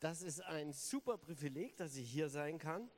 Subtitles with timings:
[0.00, 2.90] Das ist ein super Privileg, dass ich hier sein kann.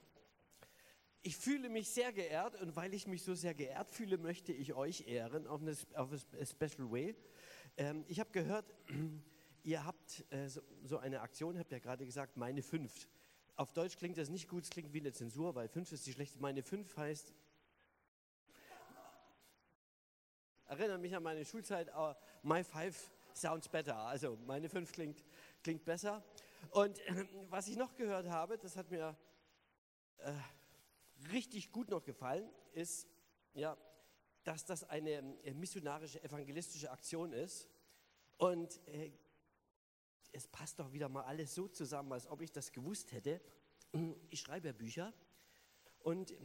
[1.23, 4.75] Ich fühle mich sehr geehrt und weil ich mich so sehr geehrt fühle, möchte ich
[4.75, 7.15] euch ehren auf eine, auf eine Special Way.
[7.77, 8.75] Ähm, ich habe gehört,
[9.63, 13.09] ihr habt äh, so, so, eine Aktion, habt ja gerade gesagt, meine fünf.
[13.55, 16.13] Auf Deutsch klingt das nicht gut, es klingt wie eine Zensur, weil fünf ist die
[16.13, 16.39] schlechte.
[16.41, 17.33] Meine fünf heißt,
[20.67, 23.97] erinnert mich an meine Schulzeit, uh, my five sounds better.
[23.97, 25.25] Also meine fünf klingt,
[25.63, 26.25] klingt besser.
[26.71, 29.17] Und äh, was ich noch gehört habe, das hat mir
[30.19, 30.33] äh,
[31.33, 33.09] richtig gut noch gefallen, ist,
[33.55, 33.77] ja,
[34.45, 35.11] dass das eine
[35.45, 37.69] äh, missionarische, evangelistische Aktion ist.
[38.37, 39.13] Und äh,
[40.33, 43.41] es passt doch wieder mal alles so zusammen, als ob ich das gewusst hätte.
[44.31, 45.13] Ich schreibe ja Bücher
[46.01, 46.37] und äh,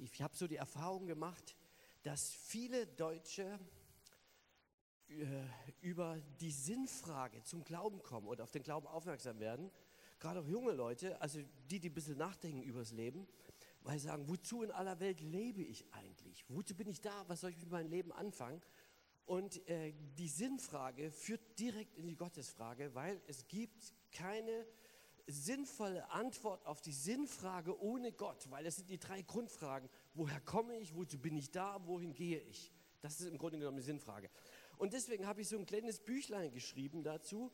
[0.00, 1.56] ich habe so die Erfahrung gemacht,
[2.02, 3.58] dass viele Deutsche
[5.80, 9.70] über die Sinnfrage zum Glauben kommen oder auf den Glauben aufmerksam werden,
[10.18, 13.26] gerade auch junge Leute, also die, die ein bisschen nachdenken über das Leben,
[13.82, 16.44] weil sie sagen, wozu in aller Welt lebe ich eigentlich?
[16.48, 17.24] Wozu bin ich da?
[17.28, 18.60] Was soll ich mit meinem Leben anfangen?
[19.24, 24.66] Und äh, die Sinnfrage führt direkt in die Gottesfrage, weil es gibt keine
[25.26, 29.88] sinnvolle Antwort auf die Sinnfrage ohne Gott, weil es sind die drei Grundfragen.
[30.14, 30.94] Woher komme ich?
[30.94, 31.84] Wozu bin ich da?
[31.86, 32.72] Wohin gehe ich?
[33.00, 34.30] Das ist im Grunde genommen die Sinnfrage.
[34.82, 37.52] Und deswegen habe ich so ein kleines Büchlein geschrieben dazu,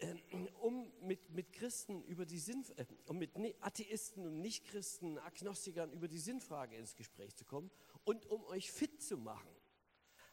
[0.00, 0.14] äh,
[0.60, 3.30] um mit, mit Christen über die Sinn, äh, um mit
[3.62, 7.70] Atheisten und Nichtchristen, Agnostikern über die Sinnfrage ins Gespräch zu kommen
[8.04, 9.48] und um euch fit zu machen.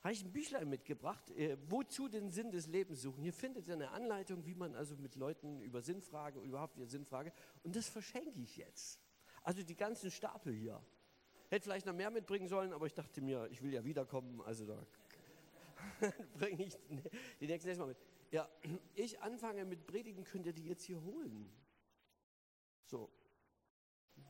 [0.04, 3.24] Habe ich ein Büchlein mitgebracht, äh, wozu den Sinn des Lebens suchen.
[3.24, 7.32] Hier findet ihr eine Anleitung, wie man also mit Leuten über Sinnfrage, überhaupt die Sinnfrage,
[7.64, 9.00] und das verschenke ich jetzt.
[9.42, 10.84] Also die ganzen Stapel hier.
[11.48, 14.66] Hätte vielleicht noch mehr mitbringen sollen, aber ich dachte mir, ich will ja wiederkommen, also
[14.66, 14.86] da
[16.34, 16.78] bringe ich
[17.40, 17.98] die nächste Mal mit.
[18.32, 18.48] Ja,
[18.96, 21.52] ich anfange mit Predigen, könnt ihr die jetzt hier holen.
[22.86, 23.10] So.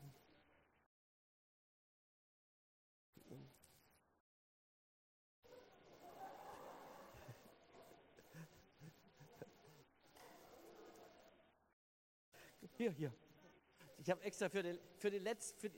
[12.78, 13.14] Hier, hier.
[13.98, 15.70] Ich habe extra für den, für den letzten, für,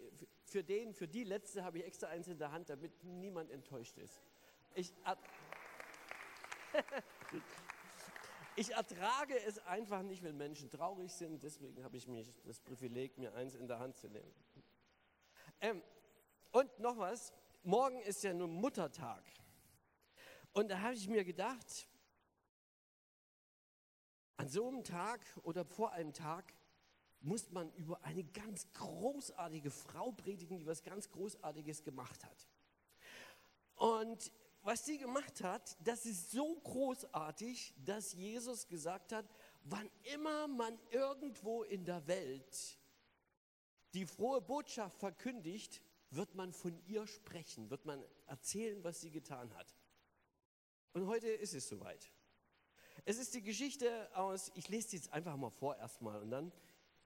[0.46, 3.98] für den, für die letzte habe ich extra eins in der Hand, damit niemand enttäuscht
[3.98, 4.22] ist.
[4.76, 4.94] Ich,
[8.56, 11.44] ich ertrage es einfach nicht, wenn Menschen traurig sind.
[11.44, 14.34] Deswegen habe ich mich das Privileg, mir eins in der Hand zu nehmen.
[15.62, 15.82] Ähm,
[16.52, 17.34] und noch was.
[17.64, 19.24] Morgen ist ja nun Muttertag.
[20.54, 21.88] Und da habe ich mir gedacht,
[24.38, 26.54] an so einem Tag oder vor einem Tag
[27.22, 32.48] muss man über eine ganz großartige Frau predigen, die was ganz Großartiges gemacht hat.
[33.76, 34.32] Und
[34.64, 39.26] was sie gemacht hat, das ist so großartig, dass Jesus gesagt hat,
[39.64, 42.78] wann immer man irgendwo in der Welt
[43.94, 49.54] die frohe Botschaft verkündigt, wird man von ihr sprechen, wird man erzählen, was sie getan
[49.56, 49.74] hat.
[50.94, 52.12] Und heute ist es soweit.
[53.06, 56.52] Es ist die Geschichte aus, ich lese sie jetzt einfach mal vor erstmal und dann,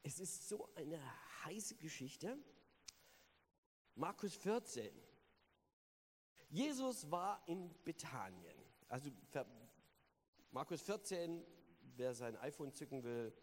[0.04, 1.00] es ist so eine
[1.46, 2.38] heiße Geschichte.
[3.96, 4.92] Markus 14.
[6.56, 8.56] Jesus war in Bethanien.
[8.88, 9.12] Also
[10.52, 11.46] Markus 14,
[11.98, 13.34] wer sein iPhone zücken will,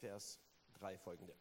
[0.00, 0.40] Vers
[0.72, 1.36] 3 folgende.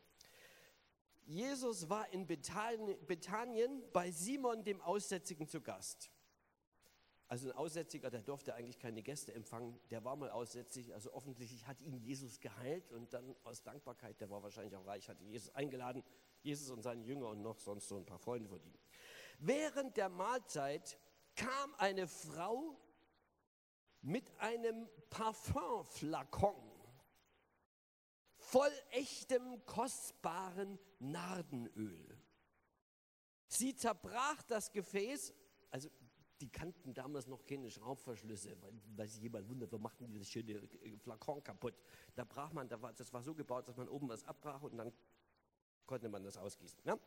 [1.25, 6.11] Jesus war in Bethanien bei Simon dem Aussätzigen zu Gast.
[7.27, 11.65] Also ein Aussätziger, der durfte eigentlich keine Gäste empfangen, der war mal aussätzig, also offensichtlich
[11.65, 15.31] hat ihn Jesus geheilt und dann aus Dankbarkeit, der war wahrscheinlich auch reich, hat ihn
[15.31, 16.03] Jesus eingeladen,
[16.43, 18.75] Jesus und seine Jünger und noch sonst so ein paar Freunde von ihm.
[19.39, 20.99] Während der Mahlzeit
[21.35, 22.77] kam eine Frau
[24.01, 26.75] mit einem Parfümflakon
[28.37, 32.17] voll echtem, kostbaren Nardenöl.
[33.47, 35.33] Sie zerbrach das Gefäß,
[35.71, 35.89] also
[36.41, 40.29] die kannten damals noch keine Schraubverschlüsse, weil, weil sich jemand wundert, wo machten die das
[40.29, 41.75] schöne äh, Flakon kaputt.
[42.13, 44.91] Da brach man, das war so gebaut, dass man oben was abbrach und dann
[45.85, 46.79] konnte man das ausgießen.
[46.85, 46.99] Ja?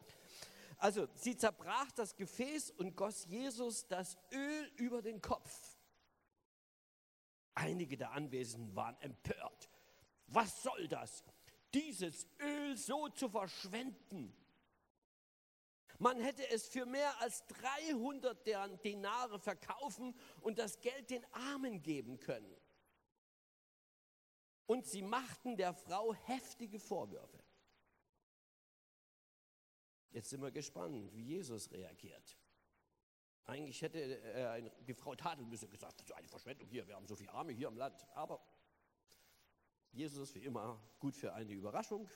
[0.79, 5.77] Also sie zerbrach das Gefäß und goss Jesus das Öl über den Kopf.
[7.55, 9.69] Einige der Anwesenden waren empört.
[10.29, 11.25] Was soll das?
[11.75, 14.35] Dieses Öl so zu verschwenden.
[15.99, 18.47] Man hätte es für mehr als 300
[18.85, 22.57] Denare verkaufen und das Geld den Armen geben können.
[24.67, 27.43] Und sie machten der Frau heftige Vorwürfe.
[30.11, 32.37] Jetzt sind wir gespannt, wie Jesus reagiert.
[33.45, 37.07] Eigentlich hätte äh, die Frau tadeln müssen gesagt, das ist eine Verschwendung hier, wir haben
[37.07, 38.07] so viele Arme hier im Land.
[38.15, 38.41] Aber
[39.93, 42.09] Jesus wie immer gut für eine Überraschung.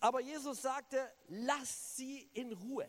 [0.00, 2.88] Aber Jesus sagte, lasst sie in Ruhe.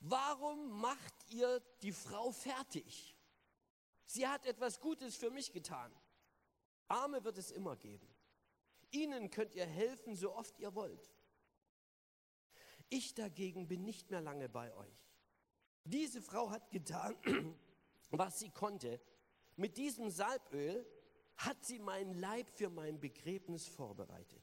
[0.00, 3.16] Warum macht ihr die Frau fertig?
[4.04, 5.94] Sie hat etwas Gutes für mich getan.
[6.88, 8.08] Arme wird es immer geben.
[8.90, 11.10] Ihnen könnt ihr helfen, so oft ihr wollt.
[12.90, 15.06] Ich dagegen bin nicht mehr lange bei euch.
[15.84, 17.16] Diese Frau hat getan,
[18.10, 19.00] was sie konnte.
[19.56, 20.84] Mit diesem Salböl
[21.36, 24.42] hat sie meinen Leib für mein Begräbnis vorbereitet.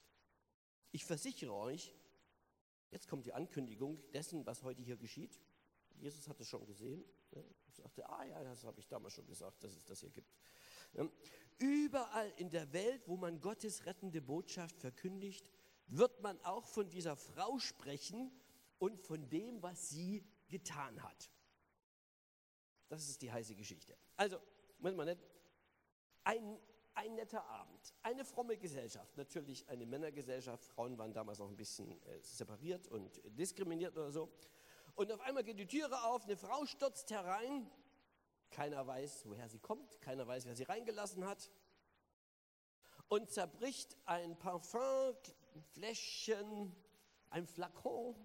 [0.91, 1.94] Ich versichere euch,
[2.89, 5.39] jetzt kommt die Ankündigung dessen, was heute hier geschieht.
[5.99, 7.03] Jesus hat es schon gesehen.
[7.31, 10.33] Er sagte, ah ja, das habe ich damals schon gesagt, dass es das hier gibt.
[11.57, 15.49] Überall in der Welt, wo man Gottes rettende Botschaft verkündigt,
[15.87, 18.31] wird man auch von dieser Frau sprechen
[18.77, 21.31] und von dem, was sie getan hat.
[22.89, 23.97] Das ist die heiße Geschichte.
[24.15, 24.39] Also,
[24.79, 25.21] muss man nicht,
[26.23, 26.59] ein,
[26.93, 32.01] ein netter Abend, eine fromme Gesellschaft, natürlich eine Männergesellschaft, Frauen waren damals noch ein bisschen
[32.05, 34.31] äh, separiert und diskriminiert oder so.
[34.95, 37.69] Und auf einmal geht die Türe auf, eine Frau stürzt herein,
[38.49, 41.51] keiner weiß, woher sie kommt, keiner weiß, wer sie reingelassen hat
[43.09, 46.75] und zerbricht ein Parfümfläschchen,
[47.30, 48.15] ein Flakon,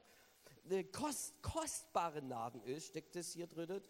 [0.64, 3.82] eine kost, kostbare Nadenöl steckt es hier drin.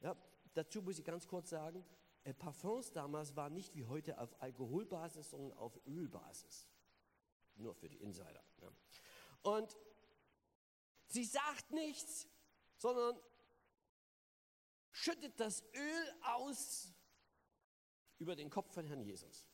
[0.00, 0.16] Ja,
[0.54, 1.84] dazu muss ich ganz kurz sagen,
[2.24, 6.68] äh, Parfums damals waren nicht wie heute auf Alkoholbasis, sondern auf Ölbasis.
[7.56, 8.42] Nur für die Insider.
[8.60, 8.72] Ja.
[9.42, 9.76] Und
[11.06, 12.26] sie sagt nichts,
[12.76, 13.18] sondern
[14.90, 16.92] schüttet das Öl aus
[18.18, 19.46] über den Kopf von Herrn Jesus.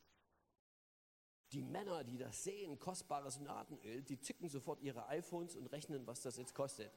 [1.56, 6.20] Die Männer, die das sehen, kostbares Nadenöl, die zücken sofort ihre iPhones und rechnen, was
[6.20, 6.92] das jetzt kostet.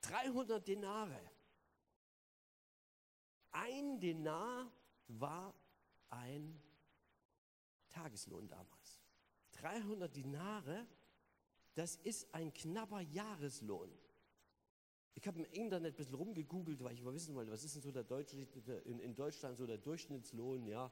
[0.00, 1.20] 300 Denare.
[3.50, 4.72] Ein Denar
[5.08, 5.52] war
[6.08, 6.58] ein
[7.90, 9.02] Tageslohn damals.
[9.52, 10.86] 300 Dinare,
[11.74, 13.92] das ist ein knapper Jahreslohn.
[15.12, 17.82] Ich habe im Internet ein bisschen rumgegoogelt, weil ich mal wissen wollte, was ist denn
[17.82, 18.38] so der Deutsche,
[18.86, 20.90] in Deutschland so der Durchschnittslohn, ja,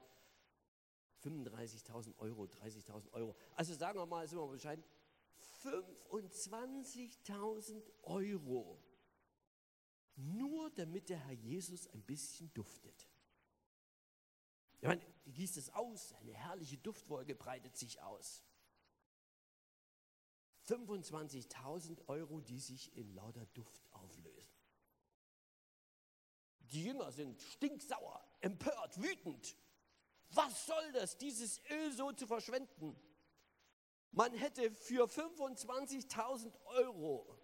[1.23, 3.35] 35.000 Euro, 30.000 Euro.
[3.55, 4.83] Also sagen wir mal, sind wir bescheiden,
[5.63, 8.79] 25.000 Euro.
[10.15, 13.09] Nur damit der Herr Jesus ein bisschen duftet.
[14.79, 18.43] Ich meine, die gießt es aus, eine herrliche Duftwolke breitet sich aus.
[20.67, 24.51] 25.000 Euro, die sich in lauter Duft auflösen.
[26.59, 29.57] Die Jünger sind stinksauer, empört, wütend.
[30.33, 32.99] Was soll das, dieses Öl so zu verschwenden?
[34.11, 37.39] Man hätte für 25.000 Euro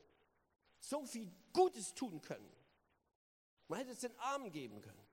[0.80, 2.52] so viel Gutes tun können.
[3.68, 5.08] Man hätte es den Armen geben können.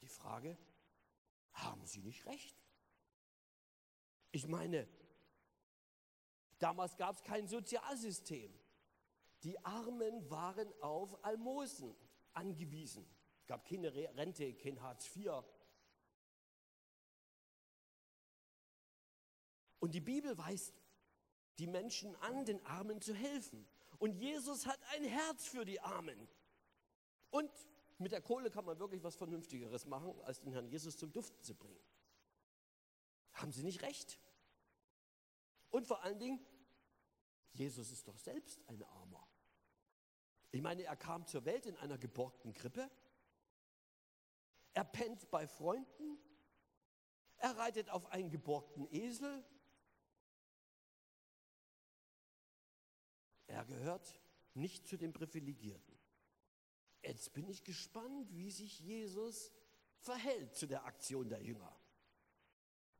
[0.00, 0.56] Die Frage,
[1.52, 2.56] haben Sie nicht recht?
[4.32, 4.88] Ich meine,
[6.58, 8.58] damals gab es kein Sozialsystem.
[9.42, 11.94] Die Armen waren auf Almosen
[12.32, 13.06] angewiesen.
[13.40, 15.42] Es gab keine Rente, kein Hartz IV.
[19.80, 20.74] Und die Bibel weist
[21.58, 23.66] die Menschen an, den Armen zu helfen.
[23.98, 26.28] Und Jesus hat ein Herz für die Armen.
[27.30, 27.50] Und
[27.98, 31.42] mit der Kohle kann man wirklich was Vernünftigeres machen, als den Herrn Jesus zum Duften
[31.42, 31.80] zu bringen.
[33.34, 34.18] Haben Sie nicht recht?
[35.70, 36.40] Und vor allen Dingen,
[37.52, 39.26] Jesus ist doch selbst ein Armer.
[40.50, 42.90] Ich meine, er kam zur Welt in einer geborgten Krippe.
[44.72, 46.18] Er pennt bei Freunden.
[47.38, 49.44] Er reitet auf einen geborgten Esel.
[53.50, 54.20] Er gehört
[54.54, 55.98] nicht zu den Privilegierten.
[57.02, 59.52] Jetzt bin ich gespannt, wie sich Jesus
[59.98, 61.76] verhält zu der Aktion der Jünger.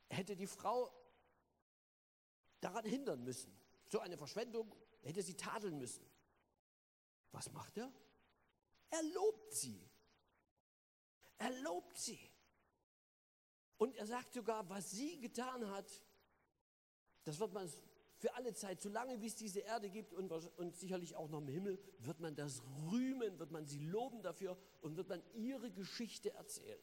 [0.09, 0.92] Er hätte die Frau
[2.61, 3.57] daran hindern müssen.
[3.87, 6.04] So eine Verschwendung hätte sie tadeln müssen.
[7.30, 7.92] Was macht er?
[8.90, 9.88] Er lobt sie.
[11.38, 12.19] Er lobt sie.
[13.78, 16.02] Und er sagt sogar, was sie getan hat,
[17.23, 17.71] das wird man
[18.21, 21.49] für alle Zeit, solange wie es diese Erde gibt und, und sicherlich auch noch im
[21.49, 22.62] Himmel, wird man das
[22.93, 26.79] rühmen, wird man sie loben dafür und wird man ihre Geschichte erzählen.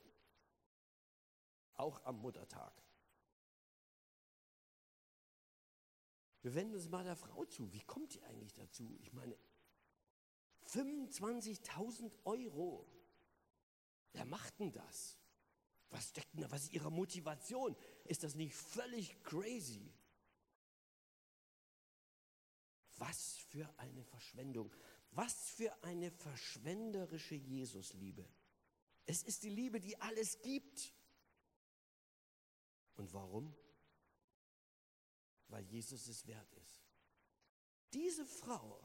[1.76, 2.74] Auch am Muttertag.
[6.42, 7.72] Wir wenden uns mal der Frau zu.
[7.72, 8.98] Wie kommt die eigentlich dazu?
[9.00, 9.38] Ich meine,
[10.72, 12.88] 25.000 Euro.
[14.14, 15.20] Wer macht denn das?
[15.92, 16.50] Was steckt denn da?
[16.50, 17.76] Was ist ihre Motivation?
[18.06, 19.94] Ist das nicht völlig crazy?
[22.98, 24.74] Was für eine Verschwendung.
[25.12, 28.28] Was für eine verschwenderische Jesusliebe.
[29.06, 30.94] Es ist die Liebe, die alles gibt.
[32.96, 33.56] Und warum?
[35.48, 36.84] Weil Jesus es wert ist.
[37.94, 38.84] Diese Frau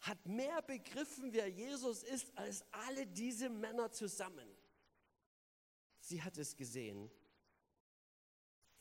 [0.00, 4.48] hat mehr begriffen, wer Jesus ist, als alle diese Männer zusammen.
[5.98, 7.10] Sie hat es gesehen.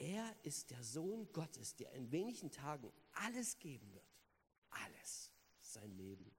[0.03, 4.03] Er ist der Sohn Gottes, der in wenigen Tagen alles geben wird.
[4.69, 5.31] Alles,
[5.61, 6.29] sein Leben.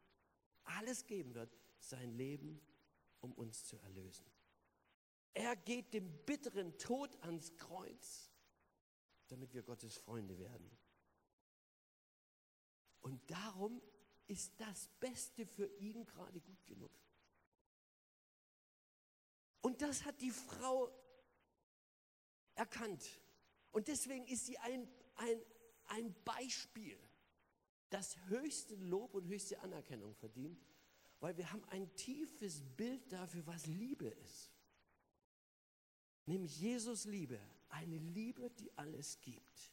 [0.64, 2.60] Alles geben wird, sein Leben,
[3.20, 4.26] um uns zu erlösen.
[5.32, 8.30] Er geht dem bitteren Tod ans Kreuz,
[9.28, 10.70] damit wir Gottes Freunde werden.
[13.00, 13.80] Und darum
[14.26, 16.92] ist das Beste für ihn gerade gut genug.
[19.62, 20.92] Und das hat die Frau
[22.56, 23.23] erkannt.
[23.74, 25.42] Und deswegen ist sie ein, ein,
[25.86, 26.96] ein Beispiel,
[27.90, 30.64] das höchste Lob und höchste Anerkennung verdient,
[31.18, 34.52] weil wir haben ein tiefes Bild dafür, was Liebe ist.
[36.26, 39.72] Nämlich Jesus Liebe, eine Liebe, die alles gibt.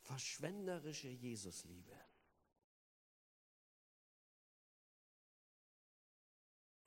[0.00, 1.94] Verschwenderische Jesusliebe.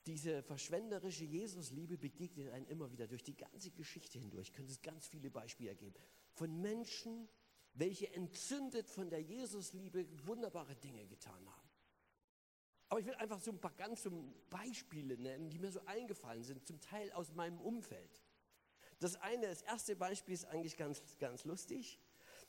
[0.10, 4.52] Diese verschwenderische Jesusliebe begegnet einem immer wieder durch die ganze Geschichte hindurch.
[4.52, 5.96] Könnte es ganz viele Beispiele geben.
[6.32, 7.30] Von Menschen,
[7.76, 11.70] welche entzündet von der Jesusliebe wunderbare Dinge getan haben.
[12.88, 14.10] Aber ich will einfach so ein paar ganz so
[14.50, 18.24] Beispiele nennen, die mir so eingefallen sind, zum Teil aus meinem Umfeld.
[18.98, 22.00] Das eine, das erste Beispiel ist eigentlich ganz, ganz lustig.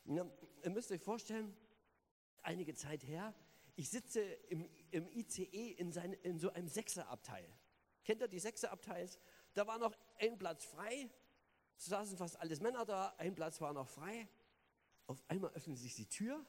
[0.05, 0.25] Ihr
[0.71, 1.55] müsst euch vorstellen,
[2.41, 3.35] einige Zeit her,
[3.75, 7.47] ich sitze im, im ICE in, sein, in so einem Sechserabteil.
[8.03, 9.19] Kennt ihr die Sechserabteils?
[9.53, 11.09] Da war noch ein Platz frei,
[11.77, 14.27] es saßen fast alles Männer da, ein Platz war noch frei.
[15.07, 16.45] Auf einmal öffnet sich die Tür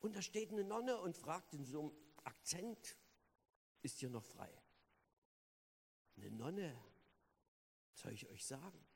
[0.00, 1.92] und da steht eine Nonne und fragt in so einem
[2.24, 2.96] Akzent,
[3.82, 4.50] ist hier noch frei?
[6.16, 6.78] Eine Nonne,
[7.94, 8.86] soll ich euch sagen?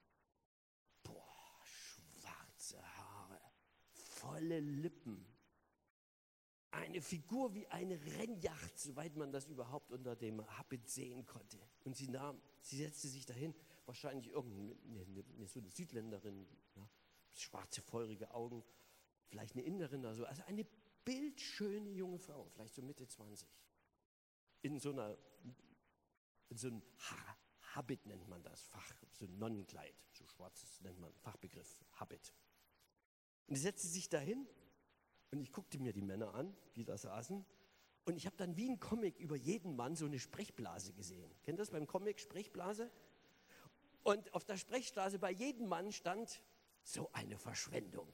[1.03, 3.41] Boah, schwarze Haare,
[3.91, 5.27] volle Lippen,
[6.71, 11.59] eine Figur wie eine Rennjacht, soweit man das überhaupt unter dem Habit sehen konnte.
[11.85, 13.55] Und sie nahm, sie setzte sich dahin,
[13.87, 16.47] wahrscheinlich irgendeine so eine Südländerin,
[16.77, 16.89] ja,
[17.33, 18.63] schwarze, feurige Augen,
[19.29, 20.25] vielleicht eine Inderin oder so.
[20.27, 20.67] Also eine
[21.05, 23.49] bildschöne junge Frau, vielleicht so Mitte 20.
[24.63, 25.17] In so einer,
[26.51, 27.37] in so einem ha
[27.75, 32.33] Habit nennt man das, Fach, so ein Nonnenkleid, so schwarzes nennt man Fachbegriff, Habit.
[33.47, 34.47] Und sie setzte sich dahin
[35.31, 37.45] und ich guckte mir die Männer an, die da saßen.
[38.05, 41.31] Und ich habe dann wie ein Comic über jeden Mann so eine Sprechblase gesehen.
[41.43, 42.91] Kennt ihr das beim Comic Sprechblase?
[44.03, 46.43] Und auf der Sprechblase bei jedem Mann stand
[46.83, 48.11] so eine Verschwendung.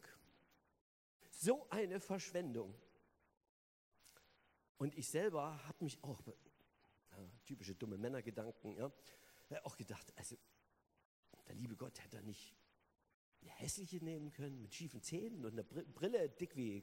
[1.30, 2.75] So eine Verschwendung.
[4.78, 8.90] Und ich selber habe mich auch, ja, typische dumme Männergedanken, ja,
[9.62, 10.37] auch gedacht, also
[11.47, 12.56] der liebe Gott hätte er nicht
[13.49, 16.83] hässliche nehmen können mit schiefen Zähnen und einer Brille dick wie,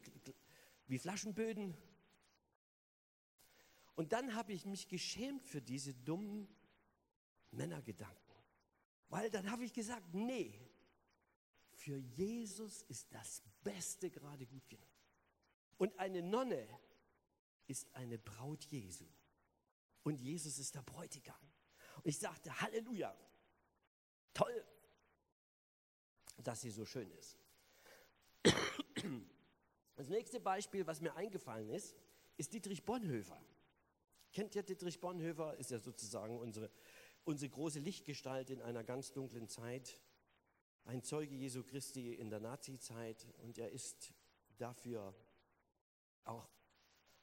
[0.87, 1.75] wie Flaschenböden.
[3.95, 6.47] Und dann habe ich mich geschämt für diese dummen
[7.51, 8.17] Männergedanken.
[9.09, 10.57] Weil dann habe ich gesagt, nee,
[11.73, 14.87] für Jesus ist das Beste gerade gut genug.
[15.77, 16.67] Und eine Nonne
[17.67, 19.05] ist eine Braut Jesu.
[20.03, 21.35] Und Jesus ist der Bräutigam.
[21.97, 23.15] Und ich sagte, Halleluja,
[24.33, 24.65] toll,
[26.41, 27.37] dass sie so schön ist.
[29.95, 31.95] Das nächste Beispiel, was mir eingefallen ist,
[32.37, 33.39] ist Dietrich Bonhoeffer.
[34.33, 35.55] Kennt ihr Dietrich Bonhoeffer?
[35.57, 36.71] Ist ja sozusagen unsere,
[37.23, 39.99] unsere große Lichtgestalt in einer ganz dunklen Zeit.
[40.85, 44.13] Ein Zeuge Jesu Christi in der Nazizeit und er ist
[44.57, 45.13] dafür
[46.23, 46.49] auch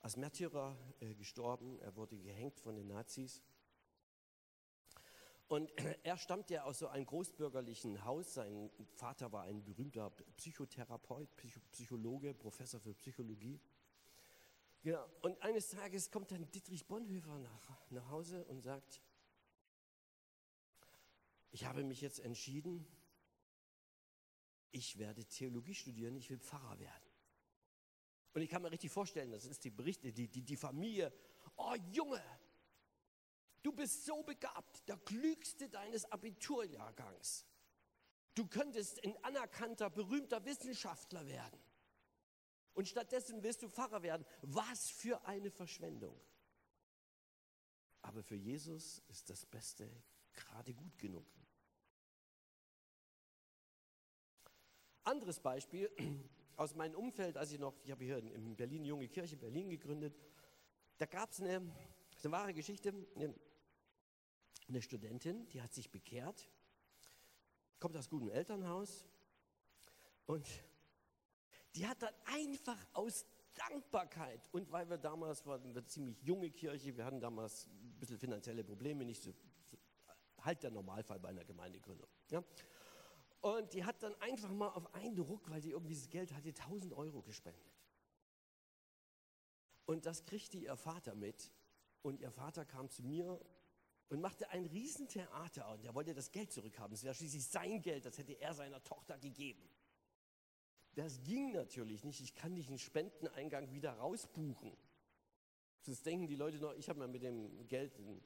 [0.00, 1.80] als Märtyrer äh, gestorben.
[1.80, 3.42] Er wurde gehängt von den Nazis.
[5.48, 5.72] Und
[6.04, 8.34] er stammt ja aus so einem großbürgerlichen Haus.
[8.34, 11.28] Sein Vater war ein berühmter Psychotherapeut,
[11.72, 13.60] Psychologe, Professor für Psychologie.
[14.82, 15.04] Genau.
[15.22, 19.02] Und eines Tages kommt dann Dietrich Bonhoeffer nach, nach Hause und sagt,
[21.50, 22.86] ich habe mich jetzt entschieden,
[24.70, 27.08] ich werde Theologie studieren, ich will Pfarrer werden.
[28.34, 31.12] Und ich kann mir richtig vorstellen, das ist die Berichte, die, die, die Familie,
[31.56, 32.22] oh Junge,
[33.62, 37.46] Du bist so begabt, der klügste deines Abiturjahrgangs.
[38.34, 41.60] Du könntest ein anerkannter, berühmter Wissenschaftler werden.
[42.74, 44.24] Und stattdessen willst du Pfarrer werden.
[44.42, 46.20] Was für eine Verschwendung.
[48.02, 49.90] Aber für Jesus ist das Beste
[50.32, 51.26] gerade gut genug.
[55.02, 55.90] Anderes Beispiel
[56.56, 60.16] aus meinem Umfeld, als ich noch, ich habe hier in Berlin Junge Kirche Berlin gegründet,
[60.98, 61.60] da gab es eine,
[62.25, 62.92] eine wahre Geschichte,
[64.68, 66.50] eine Studentin, die hat sich bekehrt,
[67.78, 69.06] kommt aus gutem Elternhaus
[70.26, 70.46] und
[71.75, 76.50] die hat dann einfach aus Dankbarkeit und weil wir damals waren wir eine ziemlich junge
[76.50, 79.34] Kirche, wir hatten damals ein bisschen finanzielle Probleme, nicht so,
[79.64, 79.76] so
[80.40, 82.08] halt der Normalfall bei einer Gemeindegründung.
[82.30, 82.44] Ja?
[83.40, 86.48] Und die hat dann einfach mal auf einen Ruck, weil sie irgendwie das Geld hatte,
[86.48, 87.72] 1000 Euro gespendet.
[89.87, 91.50] Und das kriegte ihr Vater mit.
[92.02, 93.40] Und ihr Vater kam zu mir
[94.08, 95.70] und machte ein Riesentheater.
[95.72, 96.94] Und er wollte das Geld zurückhaben.
[96.94, 99.68] Es wäre schließlich sein Geld, das hätte er seiner Tochter gegeben.
[100.94, 102.20] Das ging natürlich nicht.
[102.20, 104.76] Ich kann nicht einen Spendeneingang wieder rausbuchen.
[105.82, 108.22] Sonst denken die Leute noch, ich habe mal mit dem Geld einen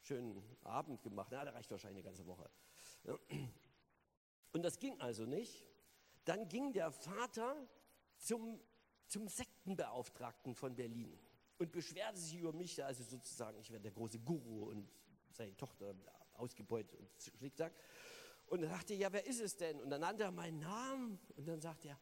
[0.00, 1.28] schönen Abend gemacht.
[1.30, 2.50] Na, der reicht wahrscheinlich eine ganze Woche.
[4.52, 5.66] Und das ging also nicht.
[6.24, 7.68] Dann ging der Vater
[8.16, 8.60] zum,
[9.06, 11.18] zum Sektenbeauftragten von Berlin
[11.60, 14.90] und beschwerte sich über mich, also sozusagen, ich wäre der große Guru und
[15.30, 15.94] seine Tochter
[16.32, 17.74] ausgebeutet und schlicksack.
[18.46, 19.78] Und dann dachte ja, wer ist es denn?
[19.80, 22.00] Und dann nannte er meinen Namen und dann sagte er,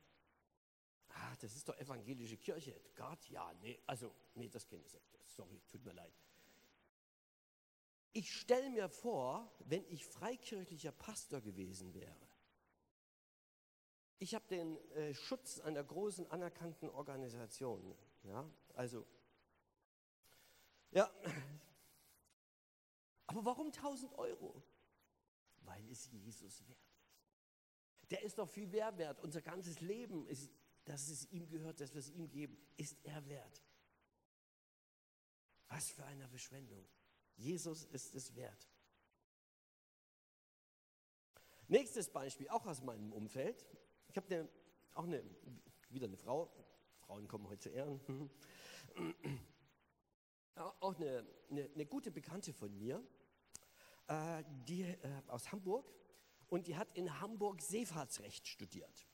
[1.08, 2.80] ah, das ist doch evangelische Kirche.
[2.94, 5.04] Gott, ja, nee, also, nee, das kenne ich nicht.
[5.26, 6.14] Sorry, tut mir leid.
[8.12, 12.28] Ich stelle mir vor, wenn ich freikirchlicher Pastor gewesen wäre,
[14.20, 17.96] ich habe den äh, Schutz einer großen anerkannten Organisation.
[18.22, 19.06] Ja, also,
[20.90, 21.10] ja,
[23.26, 24.62] aber warum 1000 Euro?
[25.60, 28.10] Weil es Jesus wert ist.
[28.10, 29.20] Der ist doch viel mehr wert.
[29.20, 30.50] Unser ganzes Leben, ist,
[30.84, 33.62] dass es ihm gehört, dass wir es ihm geben, ist er wert.
[35.68, 36.88] Was für eine Verschwendung.
[37.36, 38.68] Jesus ist es wert.
[41.68, 43.66] Nächstes Beispiel, auch aus meinem Umfeld.
[44.08, 44.48] Ich habe ne,
[44.94, 45.22] auch eine,
[45.90, 46.50] wieder eine Frau,
[47.00, 48.30] Frauen kommen heute zu Ehren,
[50.58, 53.02] auch eine, eine, eine, gute Bekannte von mir,
[54.08, 54.96] äh, die äh,
[55.28, 55.92] aus Hamburg
[56.48, 59.06] und die hat in Hamburg Seefahrtsrecht studiert.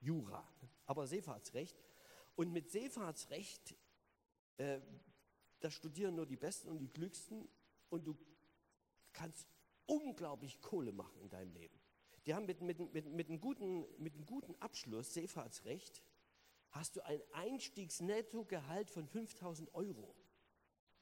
[0.00, 0.46] Jura,
[0.86, 1.76] aber Seefahrtsrecht.
[2.34, 3.76] Und mit Seefahrtsrecht,
[4.56, 4.80] äh,
[5.60, 7.48] da studieren nur die Besten und die Klügsten
[7.88, 8.16] und du
[9.12, 9.46] kannst
[9.86, 11.78] unglaublich Kohle machen in deinem Leben.
[12.26, 16.02] Die haben mit, mit, mit, mit, einem guten, mit einem guten Abschluss, Seefahrtsrecht,
[16.70, 20.14] hast du ein Einstiegsnettogehalt von 5000 Euro.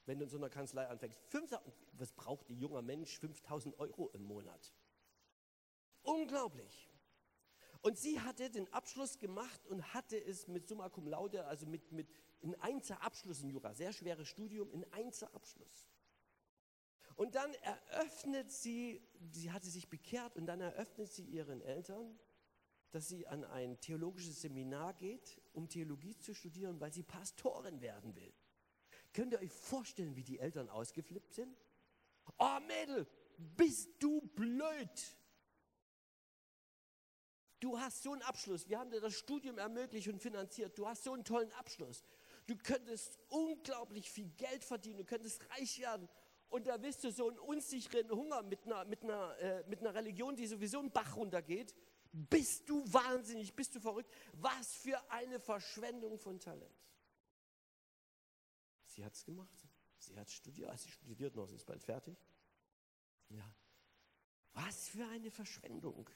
[0.05, 1.19] Wenn du in so einer Kanzlei anfängst.
[1.27, 4.73] 5000, was braucht ein junger Mensch 5000 Euro im Monat?
[6.03, 6.89] Unglaublich.
[7.81, 11.91] Und sie hatte den Abschluss gemacht und hatte es mit Summa Cum Laude, also mit,
[11.91, 12.07] mit
[12.41, 15.89] in Einser-Abschluss in Jura, sehr schweres Studium, in Einser-Abschluss.
[17.15, 22.19] Und dann eröffnet sie, sie hatte sich bekehrt und dann eröffnet sie ihren Eltern,
[22.91, 28.15] dass sie an ein theologisches Seminar geht, um Theologie zu studieren, weil sie Pastorin werden
[28.15, 28.33] will.
[29.13, 31.57] Könnt ihr euch vorstellen, wie die Eltern ausgeflippt sind?
[32.37, 35.17] Oh Mädel, bist du blöd?
[37.59, 38.67] Du hast so einen Abschluss.
[38.69, 40.77] Wir haben dir das Studium ermöglicht und finanziert.
[40.77, 42.03] Du hast so einen tollen Abschluss.
[42.47, 44.97] Du könntest unglaublich viel Geld verdienen.
[44.97, 46.09] Du könntest reich werden
[46.51, 49.93] und da bist du so einen unsicheren Hunger mit einer, mit, einer, äh, mit einer
[49.93, 51.73] Religion, die sowieso einen Bach runtergeht,
[52.11, 54.11] bist du wahnsinnig, bist du verrückt.
[54.33, 56.75] Was für eine Verschwendung von Talent.
[58.91, 59.67] Sie hat es gemacht.
[59.97, 62.17] Sie hat studiert, also sie studiert noch, sie ist bald fertig.
[63.29, 63.55] Ja.
[64.53, 66.09] Was für eine Verschwendung.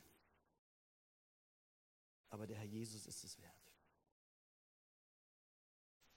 [2.30, 3.72] Aber der Herr Jesus ist es wert.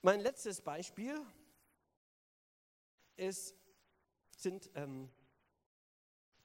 [0.01, 1.19] Mein letztes Beispiel
[3.15, 3.55] ist
[4.35, 5.09] sind ähm,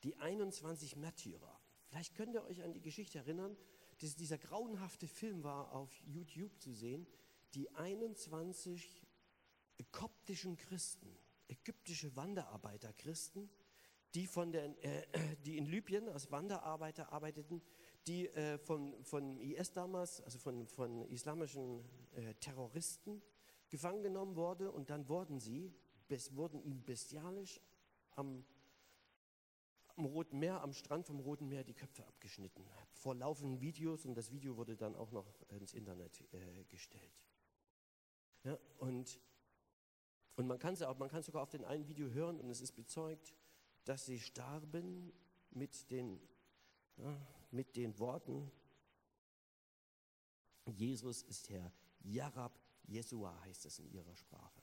[0.03, 1.61] die 21 Märtyrer.
[1.87, 3.57] Vielleicht könnt ihr euch an die Geschichte erinnern,
[3.99, 7.07] dass dieser grauenhafte Film war auf YouTube zu sehen.
[7.55, 9.04] Die 21
[9.91, 11.17] koptischen Christen,
[11.49, 13.51] ägyptische Wanderarbeiter-Christen,
[14.15, 17.63] die, von der, äh, die in Libyen als Wanderarbeiter arbeiteten,
[18.07, 21.85] die äh, von, von IS damals, also von, von islamischen
[22.15, 23.23] äh, Terroristen,
[23.71, 25.75] gefangen genommen wurden und dann wurden sie,
[26.31, 27.61] wurden ihnen bestialisch
[28.11, 28.45] am,
[29.97, 32.65] am Roten Meer, am Strand vom Roten Meer die Köpfe abgeschnitten.
[32.93, 37.25] Vor laufenden Videos und das Video wurde dann auch noch ins Internet äh, gestellt.
[38.45, 39.19] Ja, und,
[40.37, 42.61] und man kann es auch, man kann sogar auf den einen Video hören und es
[42.61, 43.35] ist bezeugt,
[43.85, 45.13] dass sie starben
[45.51, 46.21] mit den,
[46.97, 47.17] ja,
[47.51, 48.51] mit den Worten,
[50.67, 51.73] Jesus ist Herr.
[52.01, 54.61] Yarab Jesua heißt es in ihrer Sprache.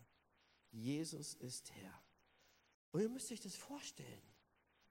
[0.72, 2.04] Jesus ist Herr.
[2.92, 4.22] Und ihr müsst euch das vorstellen.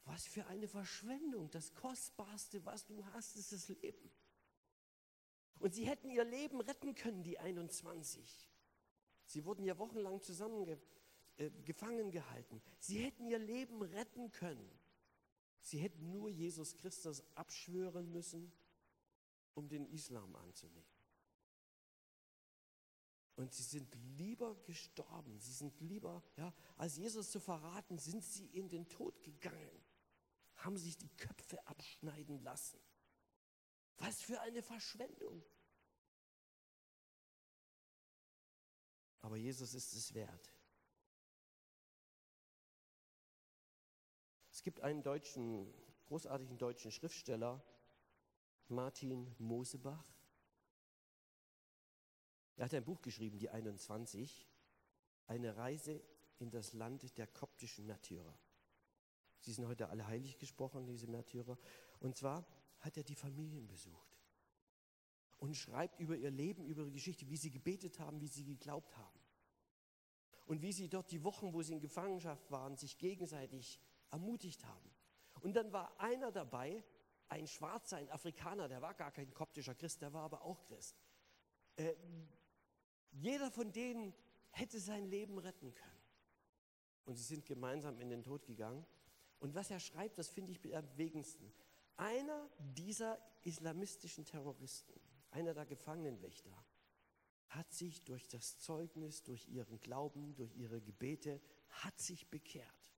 [0.05, 1.51] Was für eine Verschwendung.
[1.51, 4.11] Das Kostbarste, was du hast, ist das Leben.
[5.59, 8.49] Und sie hätten ihr Leben retten können, die 21.
[9.31, 10.67] Sie wurden ja wochenlang zusammen
[11.37, 12.61] äh, gefangen gehalten.
[12.81, 14.69] Sie hätten ihr Leben retten können.
[15.61, 18.53] Sie hätten nur Jesus Christus abschwören müssen,
[19.55, 20.91] um den Islam anzunehmen.
[23.37, 28.47] Und sie sind lieber gestorben, sie sind lieber, ja, als Jesus zu verraten, sind sie
[28.47, 29.85] in den Tod gegangen,
[30.57, 32.81] haben sich die Köpfe abschneiden lassen.
[33.99, 35.45] Was für eine Verschwendung.
[39.23, 40.55] Aber Jesus ist es wert.
[44.51, 45.73] Es gibt einen deutschen,
[46.07, 47.63] großartigen deutschen Schriftsteller,
[48.69, 50.05] Martin Mosebach.
[52.57, 54.47] Er hat ein Buch geschrieben, die 21,
[55.27, 56.03] eine Reise
[56.39, 58.39] in das Land der koptischen Märtyrer.
[59.41, 61.59] Sie sind heute alle heilig gesprochen, diese Märtyrer.
[62.01, 62.47] Und zwar
[62.81, 64.10] hat er die Familien besucht
[65.41, 68.97] und schreibt über ihr Leben, über ihre Geschichte, wie sie gebetet haben, wie sie geglaubt
[68.97, 69.19] haben.
[70.45, 74.91] Und wie sie dort die Wochen, wo sie in Gefangenschaft waren, sich gegenseitig ermutigt haben.
[75.41, 76.85] Und dann war einer dabei,
[77.29, 80.97] ein Schwarzer, ein Afrikaner, der war gar kein koptischer Christ, der war aber auch Christ.
[81.77, 81.95] Äh,
[83.13, 84.13] jeder von denen
[84.51, 86.03] hätte sein Leben retten können.
[87.05, 88.85] Und sie sind gemeinsam in den Tod gegangen.
[89.39, 91.51] Und was er schreibt, das finde ich am wegendsten.
[91.97, 96.53] Einer dieser islamistischen Terroristen, einer der Gefangenenwächter,
[97.49, 102.95] hat sich durch das Zeugnis, durch ihren Glauben, durch ihre Gebete, hat sich bekehrt,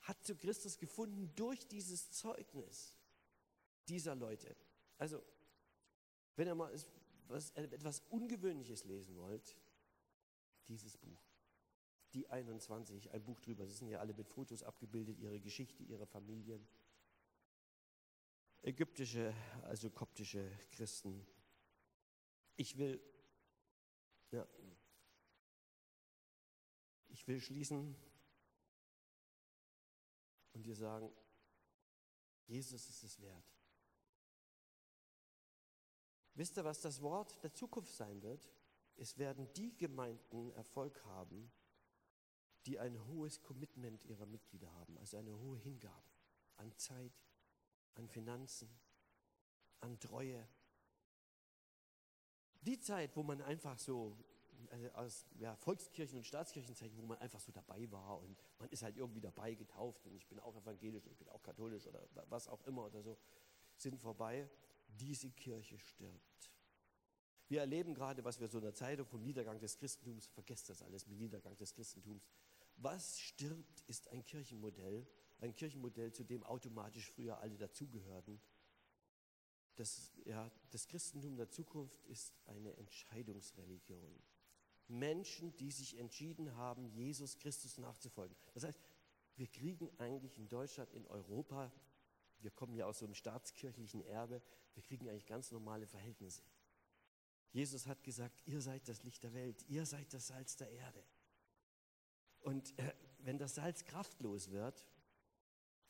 [0.00, 2.94] hat zu Christus gefunden durch dieses Zeugnis
[3.88, 4.56] dieser Leute.
[4.98, 5.22] Also,
[6.36, 6.72] wenn ihr mal
[7.28, 9.56] was, etwas Ungewöhnliches lesen wollt,
[10.68, 11.20] dieses Buch.
[12.14, 13.66] Die 21, ein Buch drüber.
[13.66, 16.66] Sie sind ja alle mit Fotos abgebildet, ihre Geschichte, ihre Familien.
[18.62, 21.26] Ägyptische, also koptische Christen.
[22.56, 23.02] Ich will,
[24.30, 24.46] ja,
[27.08, 27.96] ich will schließen
[30.52, 31.10] und dir sagen,
[32.46, 33.52] Jesus ist es wert.
[36.34, 38.50] Wisst ihr, was das Wort der Zukunft sein wird?
[38.96, 41.52] Es werden die Gemeinden Erfolg haben,
[42.66, 46.10] die ein hohes Commitment ihrer Mitglieder haben, also eine hohe Hingabe
[46.56, 47.24] an Zeit,
[47.94, 48.68] an Finanzen,
[49.80, 50.48] an Treue.
[52.62, 54.16] Die Zeit, wo man einfach so
[54.70, 58.82] also aus ja, Volkskirchen und Staatskirchenzeiten, wo man einfach so dabei war und man ist
[58.82, 62.48] halt irgendwie dabei getauft und ich bin auch evangelisch, ich bin auch katholisch oder was
[62.48, 63.18] auch immer oder so,
[63.76, 64.48] sind vorbei
[64.88, 66.50] diese Kirche stirbt.
[67.48, 70.82] Wir erleben gerade, was wir so in der Zeitung vom Niedergang des Christentums, vergesst das
[70.82, 72.26] alles mit Niedergang des Christentums.
[72.76, 75.06] Was stirbt, ist ein Kirchenmodell,
[75.40, 78.40] ein Kirchenmodell, zu dem automatisch früher alle dazugehörten.
[79.76, 84.22] Das, ja, das Christentum der Zukunft ist eine Entscheidungsreligion.
[84.88, 88.36] Menschen, die sich entschieden haben, Jesus Christus nachzufolgen.
[88.52, 88.80] Das heißt,
[89.36, 91.72] wir kriegen eigentlich in Deutschland, in Europa
[92.42, 94.42] wir kommen ja aus so einem staatskirchlichen Erbe,
[94.74, 96.42] wir kriegen eigentlich ganz normale Verhältnisse.
[97.52, 101.04] Jesus hat gesagt, ihr seid das Licht der Welt, ihr seid das Salz der Erde.
[102.40, 104.84] Und äh, wenn das Salz kraftlos wird,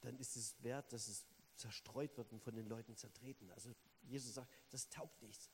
[0.01, 1.25] dann ist es wert, dass es
[1.63, 3.51] zerstreut wird und von den Leuten zertreten.
[3.53, 3.73] Also
[4.03, 5.51] Jesus sagt, das taugt nichts.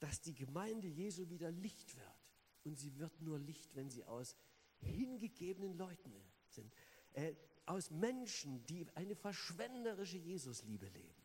[0.00, 2.34] Dass die Gemeinde Jesu wieder Licht wird.
[2.64, 4.34] Und sie wird nur Licht, wenn sie aus
[4.80, 6.12] hingegebenen Leuten
[6.48, 6.72] sind.
[7.12, 7.34] Äh,
[7.66, 11.24] aus Menschen, die eine verschwenderische Jesusliebe leben.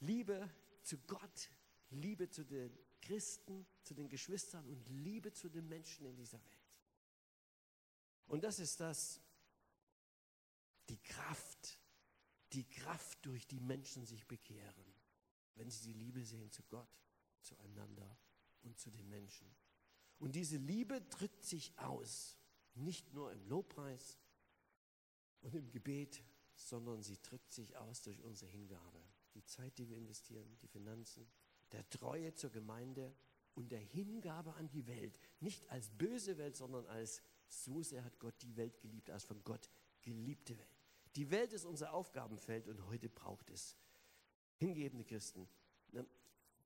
[0.00, 0.50] Liebe
[0.82, 1.50] zu Gott,
[1.90, 6.60] Liebe zu den Christen, zu den Geschwistern und Liebe zu den Menschen in dieser Welt.
[8.26, 9.20] Und das ist das,
[10.90, 11.78] die Kraft,
[12.52, 14.94] die Kraft, durch die Menschen sich bekehren,
[15.54, 16.88] wenn sie die Liebe sehen zu Gott,
[17.40, 18.18] zueinander
[18.62, 19.48] und zu den Menschen.
[20.18, 22.36] Und diese Liebe drückt sich aus
[22.74, 24.18] nicht nur im Lobpreis
[25.40, 26.22] und im Gebet,
[26.54, 29.00] sondern sie drückt sich aus durch unsere Hingabe.
[29.34, 31.30] Die Zeit, die wir investieren, die Finanzen,
[31.72, 33.14] der Treue zur Gemeinde
[33.54, 35.18] und der Hingabe an die Welt.
[35.38, 39.42] Nicht als böse Welt, sondern als so sehr hat Gott die Welt geliebt, als von
[39.44, 39.70] Gott
[40.02, 40.79] geliebte Welt.
[41.16, 43.76] Die Welt ist unser Aufgabenfeld und heute braucht es
[44.56, 45.48] hingebende Christen,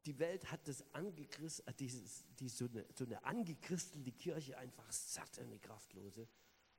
[0.07, 4.91] die Welt hat das angechrist, äh, dieses, die, so, eine, so eine angechristelte Kirche einfach
[4.93, 6.29] satt, eine kraftlose.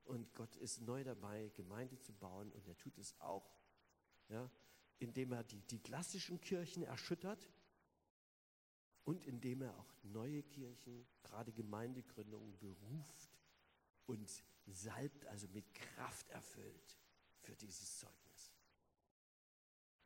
[0.04, 3.50] Und Gott ist neu dabei, Gemeinde zu bauen und er tut es auch,
[4.28, 4.48] ja,
[4.98, 7.48] indem er die, die klassischen Kirchen erschüttert
[9.04, 13.36] und indem er auch neue Kirchen, gerade Gemeindegründungen, beruft
[14.06, 14.30] und
[14.66, 16.96] salbt, also mit Kraft erfüllt
[17.46, 18.52] für dieses Zeugnis.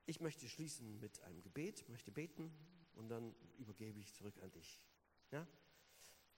[0.06, 2.52] Ich möchte schließen mit einem Gebet, möchte beten
[2.94, 4.80] und dann übergebe ich zurück an dich.
[5.30, 5.46] Ja?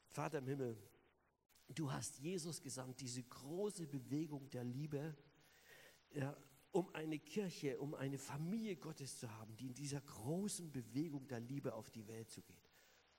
[0.08, 0.76] Vater im Himmel,
[1.74, 5.16] Du hast Jesus gesandt, diese große Bewegung der Liebe,
[6.12, 6.36] ja,
[6.70, 11.40] um eine Kirche, um eine Familie Gottes zu haben, die in dieser großen Bewegung der
[11.40, 12.61] Liebe auf die Welt zugeht.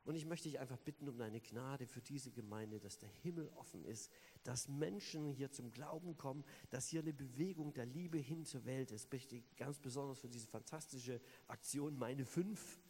[0.06, 3.48] Und ich möchte dich einfach bitten um deine Gnade für diese Gemeinde, dass der Himmel
[3.56, 4.12] offen ist,
[4.44, 8.92] dass Menschen hier zum Glauben kommen, dass hier eine Bewegung der Liebe hin zur Welt
[8.92, 9.14] ist.
[9.14, 12.82] Ich dich ganz besonders für diese fantastische Aktion, meine fünf,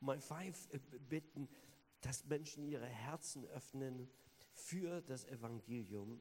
[0.00, 1.48] mein five, äh, bitten,
[2.00, 4.08] dass Menschen ihre Herzen öffnen
[4.52, 6.20] für das Evangelium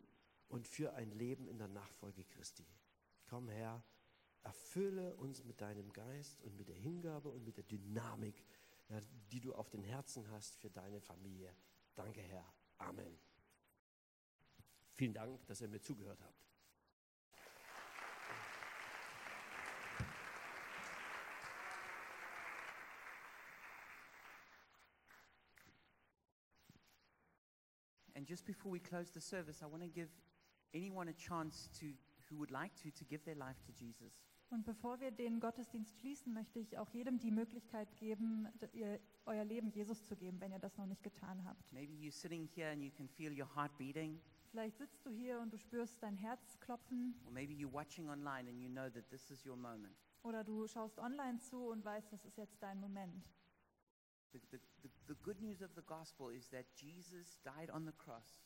[0.49, 2.65] und für ein Leben in der Nachfolge Christi.
[3.27, 3.83] Komm her,
[4.43, 8.43] erfülle uns mit deinem Geist und mit der Hingabe und mit der Dynamik
[9.31, 11.55] die du auf den Herzen hast für deine Familie.
[11.95, 12.45] Danke, Herr.
[12.77, 13.19] Amen.
[14.93, 16.45] Vielen Dank, dass ihr mir zugehört habt.
[28.15, 30.09] And just before we close the service, I want to give
[30.73, 31.85] anyone a chance to
[32.29, 34.13] who would like to to give their life to Jesus.
[34.49, 39.43] Und bevor wir den Gottesdienst schließen, möchte ich auch jedem die Möglichkeit geben, ihr, euer
[39.43, 41.73] Leben Jesus zu geben, wenn ihr das noch nicht getan habt.
[41.73, 45.41] Maybe you're sitting here and you can feel your heart beating, Vielleicht sitzt du hier
[45.41, 49.09] und du spürst dein Herz klopfen or maybe you're watching online and you know that
[49.09, 49.97] this is your moment.
[50.23, 53.25] oder du schaust online zu und weißt, das ist jetzt dein Moment.
[54.31, 57.91] The, the, the, the good news of the gospel is that Jesus died on the
[57.91, 58.45] cross,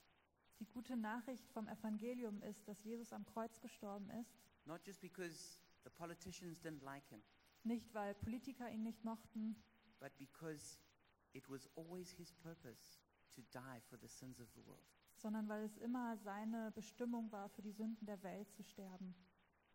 [0.60, 4.36] Die gute Nachricht vom Evangelium ist, dass Jesus am Kreuz gestorben ist,
[4.66, 7.22] not just because the politicians didn't like him,
[7.64, 9.56] nicht weil Politiker ihn nicht mochten,
[10.00, 10.80] but because
[11.34, 14.88] it was always his purpose to die for the sins of the world.
[15.16, 19.16] sondern weil es immer seine Bestimmung war, für die Sünden der Welt zu sterben.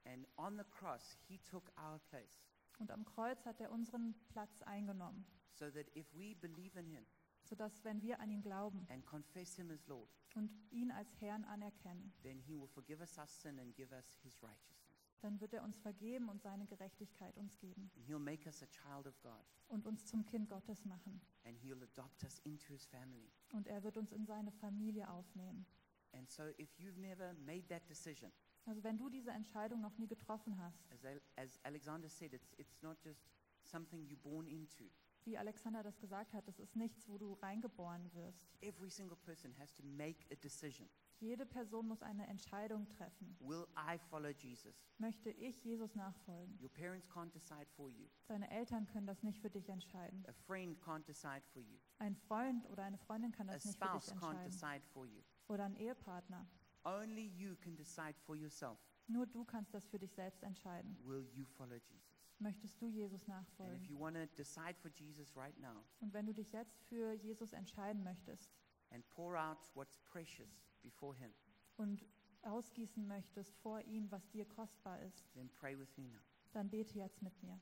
[0.05, 4.63] And on the cross, he took our place Und am Kreuz hat er unseren Platz
[4.63, 7.07] eingenommen, so that if we believe in him
[7.45, 11.45] sodass wenn wir an ihn glauben and confess him as Lord, und ihn als Herrn
[11.45, 14.84] anerkennen, then he will forgive us our sin and give us his righteousness.
[15.21, 18.67] Dann wird er uns vergeben und seine Gerechtigkeit uns geben And he'll make us a
[18.67, 21.21] child of God, und uns zum Kind Gottes machen.
[21.45, 23.31] and he'll adopt us into his family.
[23.53, 25.67] Und er wird uns in seine Familie aufnehmen.
[26.13, 28.31] And so, if you've never made that decision,
[28.67, 32.53] Also wenn du diese Entscheidung noch nie getroffen hast, as, Al- as Alexander said, it's,
[32.57, 33.29] it's not just
[33.63, 34.85] something you're born into.
[35.25, 38.47] wie Alexander das gesagt hat, das ist nichts, wo du reingeboren wirst.
[38.61, 40.89] Every single person has to make a decision.
[41.21, 43.37] Jede Person muss eine Entscheidung treffen.
[43.41, 44.75] Will I follow Jesus?
[44.99, 46.59] Möchte ich Jesus nachfolgen?
[46.61, 48.09] Your parents can't decide for you.
[48.27, 50.25] Deine Eltern können das nicht für dich entscheiden.
[50.29, 51.79] A friend can't decide for you.
[51.99, 54.51] Ein Freund oder eine Freundin kann A das nicht für dich spouse can't entscheiden.
[54.51, 55.23] decide for you.
[55.49, 56.47] Oder ein Ehepartner.
[56.85, 58.79] Only you can decide for yourself.
[59.07, 60.97] Nur du kannst das für dich selbst entscheiden.
[61.05, 62.15] Will you follow Jesus?
[62.39, 63.85] Möchtest du Jesus And if nachfolgen?
[63.85, 68.51] you decide for Jesus right now Und wenn du dich jetzt für Jesus entscheiden möchtest
[68.95, 71.35] and pour out what's precious before Him,
[71.77, 72.07] und
[72.43, 76.21] ausgießen möchtest vor ihm, was dir kostbar ist, then pray with me now.
[76.53, 77.59] dann bete jetzt mit mir.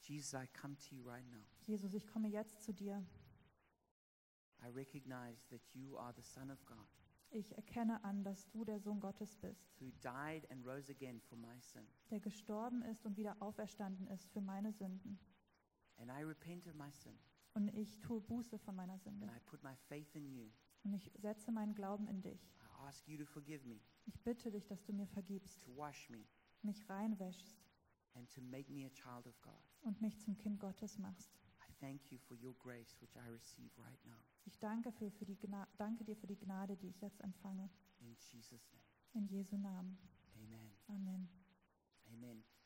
[0.00, 1.44] Jesus, I come to you right now.
[1.66, 3.04] Jesus, ich komme jetzt zu dir.
[4.62, 6.86] I recognize that you are the Son of God
[7.30, 11.36] Ich erkenne an, dass du der Sohn Gottes bist, who died and rose again for
[11.36, 11.86] my sin.
[12.10, 15.18] der gestorben ist und wieder auferstanden ist für meine Sünden.
[15.98, 17.18] And I repent of my sin.
[17.58, 19.26] Und ich tue Buße von meiner Sünde.
[19.26, 20.48] And I put my faith in you.
[20.84, 22.40] Und ich setze meinen Glauben in dich.
[22.62, 26.08] I ask you to forgive me, Ich bitte dich, dass du mir vergibst, to wash
[26.08, 26.24] me,
[26.62, 27.56] mich reinwäschst
[28.14, 29.60] and to make me a child of God.
[29.82, 31.32] und mich zum Kind Gottes machst.
[31.68, 34.22] I thank you for your grace, which I receive right now.
[34.44, 37.68] Ich danke, für, für die Gna danke dir für die Gnade, die ich jetzt empfange.
[37.98, 38.84] In Jesus' name.
[39.14, 39.98] In Jesu Namen.
[40.36, 40.70] Amen.
[40.86, 41.28] Amen.
[42.12, 42.57] Amen.